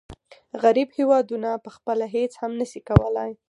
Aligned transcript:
غریب 0.63 0.89
هېوادونه 0.97 1.49
پخپله 1.65 2.05
هیڅ 2.15 2.31
هم 2.41 2.51
نشي 2.61 2.81
کولای. 2.89 3.31